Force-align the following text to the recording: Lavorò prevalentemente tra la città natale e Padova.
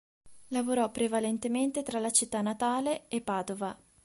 Lavorò 0.47 0.89
prevalentemente 0.89 1.83
tra 1.83 1.99
la 1.99 2.09
città 2.09 2.41
natale 2.41 3.07
e 3.07 3.21
Padova. 3.21 3.77